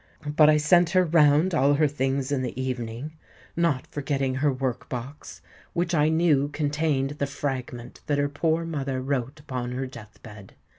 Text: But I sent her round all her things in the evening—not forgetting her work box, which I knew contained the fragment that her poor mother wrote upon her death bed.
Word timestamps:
But 0.35 0.49
I 0.49 0.57
sent 0.57 0.89
her 0.89 1.05
round 1.05 1.53
all 1.53 1.75
her 1.75 1.87
things 1.87 2.31
in 2.31 2.41
the 2.41 2.59
evening—not 2.59 3.85
forgetting 3.91 4.33
her 4.33 4.51
work 4.51 4.89
box, 4.89 5.43
which 5.73 5.93
I 5.93 6.09
knew 6.09 6.47
contained 6.47 7.11
the 7.19 7.27
fragment 7.27 7.99
that 8.07 8.17
her 8.17 8.27
poor 8.27 8.65
mother 8.65 8.99
wrote 8.99 9.39
upon 9.39 9.73
her 9.73 9.85
death 9.85 10.17
bed. 10.23 10.55